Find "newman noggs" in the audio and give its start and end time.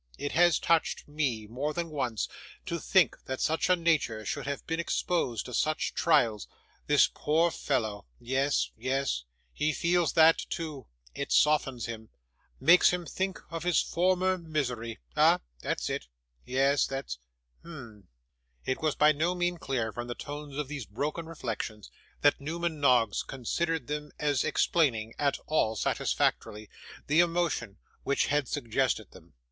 22.41-23.21